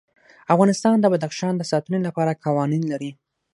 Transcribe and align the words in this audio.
افغانستان 0.53 0.95
د 0.99 1.05
بدخشان 1.13 1.53
د 1.57 1.63
ساتنې 1.71 1.99
لپاره 2.07 2.39
قوانین 2.45 2.83
لري. 2.91 3.11